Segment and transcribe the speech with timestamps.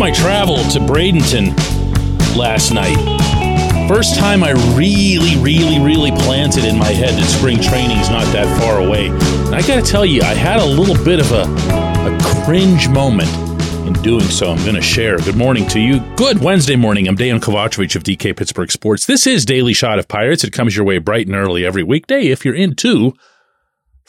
[0.00, 1.54] my travel to Bradenton
[2.34, 2.96] last night.
[3.86, 8.48] First time I really, really, really planted in my head that spring training's not that
[8.62, 9.08] far away.
[9.08, 13.28] And I gotta tell you, I had a little bit of a, a cringe moment
[13.86, 14.50] in doing so.
[14.50, 15.18] I'm gonna share.
[15.18, 16.00] Good morning to you.
[16.16, 17.06] Good Wednesday morning.
[17.06, 19.04] I'm Dejan Kovacevic of DK Pittsburgh Sports.
[19.04, 20.44] This is Daily Shot of Pirates.
[20.44, 23.12] It comes your way bright and early every weekday if you're into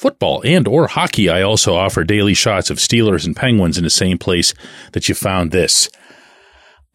[0.02, 1.30] football and or hockey.
[1.30, 4.56] I also offer daily shots of Steelers and Penguins in the same place
[4.94, 5.90] that you found this.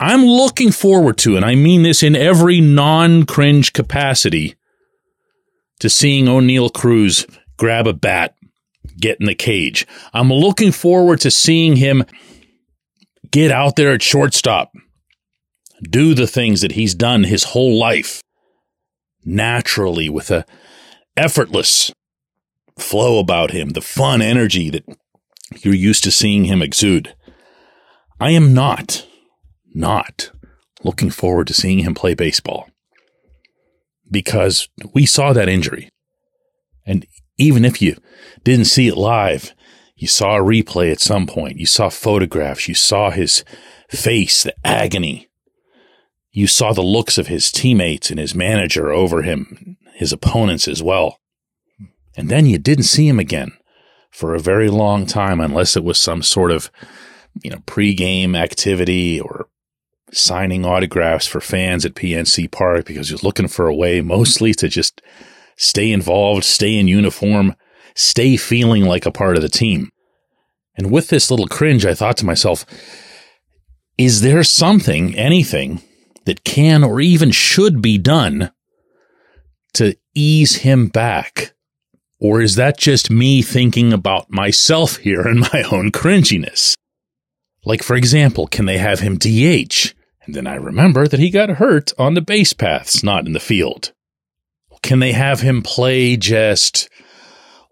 [0.01, 4.57] I'm looking forward to, and I mean this in every non cringe capacity,
[5.79, 8.35] to seeing Oneil Cruz grab a bat,
[8.99, 9.87] get in the cage.
[10.13, 12.05] I'm looking forward to seeing him
[13.31, 14.73] get out there at shortstop,
[15.81, 18.21] do the things that he's done his whole life
[19.25, 20.45] naturally with a
[21.17, 21.93] effortless
[22.79, 24.85] flow about him, the fun energy that
[25.61, 27.15] you're used to seeing him exude.
[28.21, 29.07] I am not
[29.75, 30.31] not
[30.83, 32.69] looking forward to seeing him play baseball
[34.11, 35.91] because we saw that injury.
[36.87, 37.07] And
[37.37, 37.97] even if you
[38.45, 39.53] didn't see it live,
[39.97, 41.59] you saw a replay at some point.
[41.59, 42.69] You saw photographs.
[42.69, 43.45] You saw his
[43.91, 45.29] face, the agony.
[46.31, 50.83] You saw the looks of his teammates and his manager over him, his opponents as
[50.83, 51.19] well.
[52.17, 53.53] And then you didn't see him again
[54.11, 56.71] for a very long time, unless it was some sort of,
[57.43, 59.49] you know, pregame activity or
[60.13, 64.55] signing autographs for fans at PNC Park because he was looking for a way mostly
[64.55, 65.03] to just
[65.57, 67.55] stay involved, stay in uniform,
[67.95, 69.91] stay feeling like a part of the team.
[70.77, 72.65] And with this little cringe, I thought to myself,
[73.99, 75.83] is there something, anything
[76.27, 78.53] that can or even should be done
[79.75, 81.55] to ease him back?
[82.19, 86.75] Or is that just me thinking about myself here and my own cringiness?
[87.65, 89.93] Like, for example, can they have him DH?
[90.25, 93.41] And then I remember that he got hurt on the base paths, not in the
[93.41, 93.93] field.
[94.83, 96.89] Can they have him play just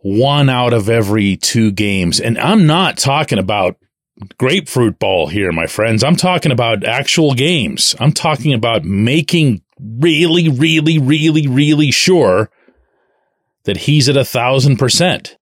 [0.01, 2.21] one out of every two games?
[2.21, 3.77] And I'm not talking about
[4.39, 6.05] grapefruit ball here, my friends.
[6.05, 7.95] I'm talking about actual games.
[7.99, 12.51] I'm talking about making really, really, really, really sure
[13.65, 15.37] that he's at a thousand percent.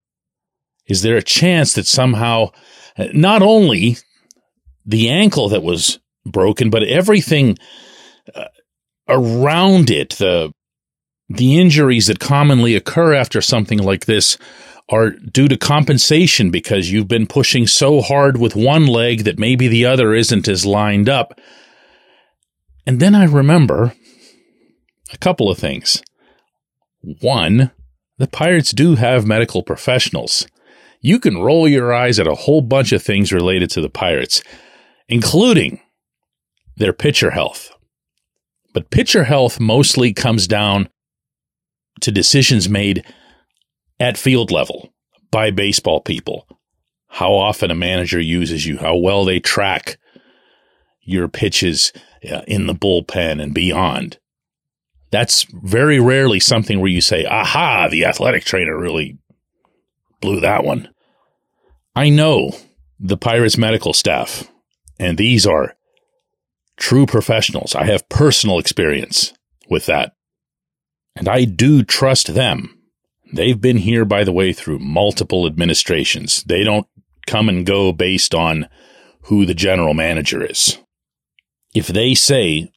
[0.86, 2.50] Is there a chance that somehow
[3.12, 3.96] not only
[4.84, 7.58] the ankle that was broken, but everything
[8.34, 8.46] uh,
[9.08, 10.52] around it, the
[11.28, 14.36] the injuries that commonly occur after something like this
[14.90, 19.66] are due to compensation because you've been pushing so hard with one leg that maybe
[19.66, 21.40] the other isn't as lined up.
[22.86, 23.94] And then I remember
[25.12, 26.02] a couple of things.
[27.00, 27.70] One,
[28.22, 30.46] the Pirates do have medical professionals.
[31.00, 34.44] You can roll your eyes at a whole bunch of things related to the Pirates,
[35.08, 35.80] including
[36.76, 37.72] their pitcher health.
[38.72, 40.88] But pitcher health mostly comes down
[42.02, 43.04] to decisions made
[43.98, 44.94] at field level
[45.32, 46.46] by baseball people.
[47.08, 49.98] How often a manager uses you, how well they track
[51.00, 51.92] your pitches
[52.30, 54.20] uh, in the bullpen and beyond.
[55.12, 59.18] That's very rarely something where you say, aha, the athletic trainer really
[60.20, 60.88] blew that one.
[61.94, 62.52] I know
[62.98, 64.50] the Pirates medical staff,
[64.98, 65.74] and these are
[66.78, 67.74] true professionals.
[67.74, 69.34] I have personal experience
[69.68, 70.14] with that.
[71.14, 72.78] And I do trust them.
[73.34, 76.42] They've been here, by the way, through multiple administrations.
[76.44, 76.86] They don't
[77.26, 78.66] come and go based on
[79.24, 80.78] who the general manager is.
[81.74, 82.72] If they say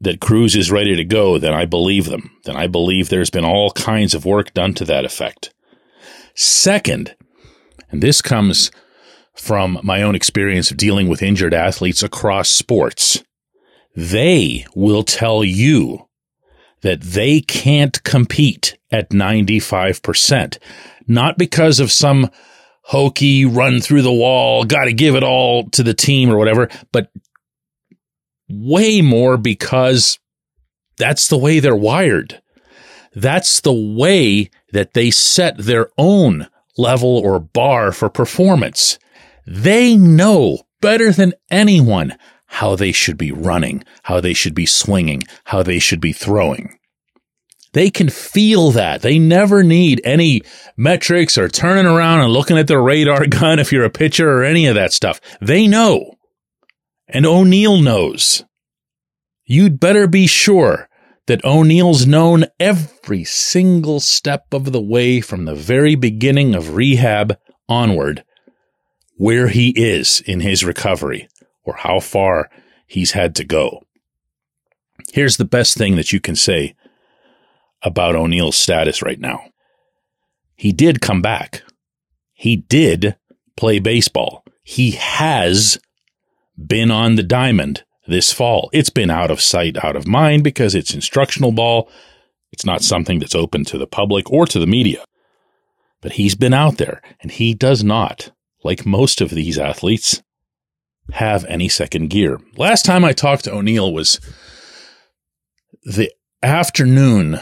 [0.00, 2.30] that Cruz is ready to go, then I believe them.
[2.44, 5.52] Then I believe there's been all kinds of work done to that effect.
[6.34, 7.14] Second,
[7.90, 8.70] and this comes
[9.34, 13.22] from my own experience of dealing with injured athletes across sports.
[13.96, 16.08] They will tell you
[16.82, 20.58] that they can't compete at 95%,
[21.06, 22.30] not because of some
[22.82, 26.68] hokey run through the wall, got to give it all to the team or whatever,
[26.92, 27.10] but
[28.48, 30.18] way more because
[30.96, 32.40] that's the way they're wired.
[33.14, 38.98] That's the way that they set their own level or bar for performance.
[39.46, 45.22] They know better than anyone how they should be running, how they should be swinging,
[45.44, 46.78] how they should be throwing.
[47.72, 49.02] They can feel that.
[49.02, 50.42] They never need any
[50.76, 54.44] metrics or turning around and looking at their radar gun if you're a pitcher or
[54.44, 55.20] any of that stuff.
[55.40, 56.14] They know.
[57.08, 58.44] And Oneil knows.
[59.44, 60.88] You'd better be sure
[61.26, 67.38] that Oneil's known every single step of the way from the very beginning of rehab
[67.68, 68.24] onward
[69.16, 71.28] where he is in his recovery,
[71.62, 72.50] or how far
[72.86, 73.82] he's had to go.
[75.12, 76.74] Here's the best thing that you can say
[77.82, 79.44] about Oneil's status right now.
[80.56, 81.62] He did come back.
[82.32, 83.16] He did
[83.56, 84.44] play baseball.
[84.62, 85.78] He has
[86.56, 88.70] been on the diamond this fall.
[88.72, 91.90] It's been out of sight, out of mind because it's instructional ball.
[92.52, 95.04] It's not something that's open to the public or to the media.
[96.00, 98.30] But he's been out there and he does not,
[98.62, 100.22] like most of these athletes,
[101.12, 102.38] have any second gear.
[102.56, 104.20] Last time I talked to Oneil was
[105.82, 106.10] the
[106.42, 107.40] afternoon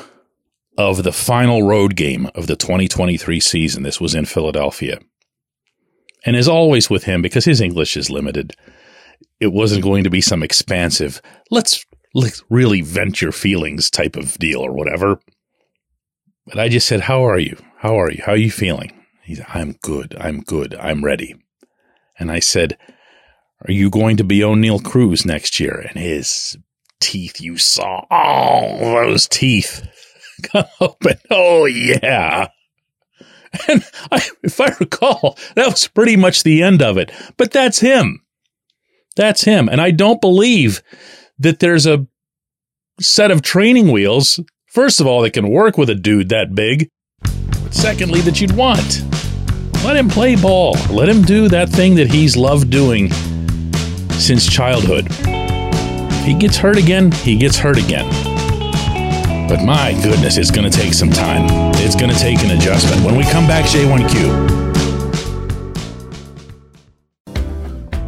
[0.78, 3.82] of the final road game of the 2023 season.
[3.82, 4.98] This was in Philadelphia.
[6.24, 8.54] And as always with him, because his English is limited,
[9.42, 11.84] it wasn't going to be some expansive, let's,
[12.14, 15.18] let's really vent your feelings type of deal or whatever.
[16.46, 17.56] But I just said, How are you?
[17.78, 18.22] How are you?
[18.24, 18.92] How are you feeling?
[19.24, 20.16] He said, I'm good.
[20.20, 20.76] I'm good.
[20.76, 21.34] I'm ready.
[22.18, 22.78] And I said,
[23.66, 25.84] Are you going to be Oneil Cruz next year?
[25.88, 26.56] And his
[27.00, 29.88] teeth, you saw, all those teeth
[30.44, 31.18] come open.
[31.30, 32.48] Oh, yeah.
[33.68, 37.10] And I, if I recall, that was pretty much the end of it.
[37.36, 38.22] But that's him.
[39.14, 39.68] That's him.
[39.68, 40.82] And I don't believe
[41.38, 42.06] that there's a
[43.00, 46.88] set of training wheels, first of all, that can work with a dude that big.
[47.22, 49.02] But secondly, that you'd want.
[49.84, 50.76] Let him play ball.
[50.90, 53.10] Let him do that thing that he's loved doing
[54.12, 55.08] since childhood.
[55.10, 58.08] If he gets hurt again, he gets hurt again.
[59.48, 61.46] But my goodness, it's going to take some time.
[61.76, 63.04] It's going to take an adjustment.
[63.04, 64.61] When we come back, J1Q.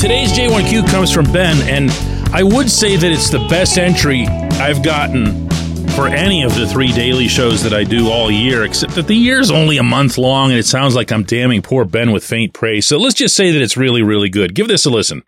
[0.00, 1.90] Today's J1Q comes from Ben, and
[2.32, 5.46] I would say that it's the best entry I've gotten
[5.90, 9.14] for any of the three daily shows that I do all year, except that the
[9.14, 12.54] year's only a month long, and it sounds like I'm damning poor Ben with faint
[12.54, 12.86] praise.
[12.86, 14.54] So let's just say that it's really, really good.
[14.54, 15.22] Give this a listen.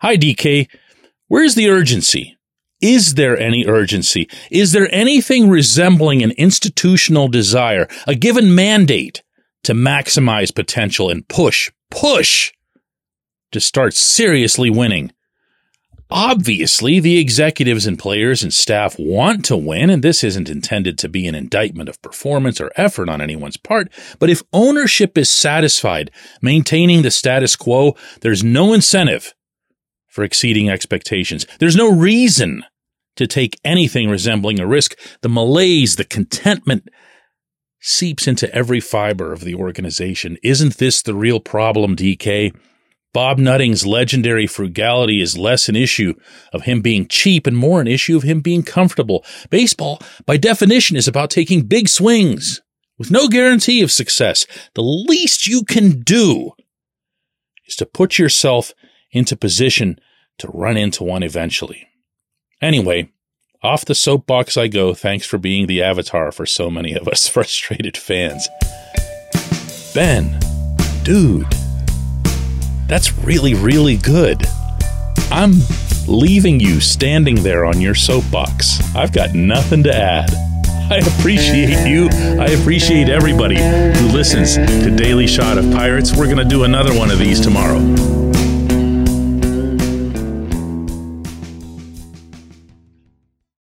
[0.00, 0.66] Hi, DK.
[1.28, 2.36] Where's the urgency?
[2.80, 4.28] Is there any urgency?
[4.50, 9.22] Is there anything resembling an institutional desire, a given mandate
[9.62, 12.52] to maximize potential and push, push
[13.52, 15.12] to start seriously winning.
[16.10, 21.08] Obviously, the executives and players and staff want to win, and this isn't intended to
[21.08, 23.90] be an indictment of performance or effort on anyone's part.
[24.18, 26.10] But if ownership is satisfied
[26.42, 29.32] maintaining the status quo, there's no incentive
[30.06, 31.46] for exceeding expectations.
[31.58, 32.64] There's no reason
[33.16, 34.98] to take anything resembling a risk.
[35.22, 36.90] The malaise, the contentment
[37.80, 40.36] seeps into every fiber of the organization.
[40.42, 42.54] Isn't this the real problem, DK?
[43.12, 46.14] Bob Nutting's legendary frugality is less an issue
[46.52, 49.24] of him being cheap and more an issue of him being comfortable.
[49.50, 52.62] Baseball, by definition, is about taking big swings
[52.98, 54.46] with no guarantee of success.
[54.74, 56.52] The least you can do
[57.66, 58.72] is to put yourself
[59.10, 59.98] into position
[60.38, 61.86] to run into one eventually.
[62.62, 63.10] Anyway,
[63.62, 64.94] off the soapbox I go.
[64.94, 68.48] Thanks for being the avatar for so many of us frustrated fans.
[69.94, 70.40] Ben,
[71.04, 71.61] dude.
[72.92, 74.46] That's really, really good.
[75.30, 75.54] I'm
[76.06, 78.94] leaving you standing there on your soapbox.
[78.94, 80.30] I've got nothing to add.
[80.92, 82.10] I appreciate you.
[82.38, 86.14] I appreciate everybody who listens to Daily Shot of Pirates.
[86.14, 87.78] We're going to do another one of these tomorrow.